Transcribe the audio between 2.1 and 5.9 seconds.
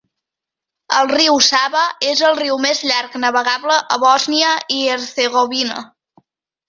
és el riu més llarg navegable a Bòsnia i Hercegovina.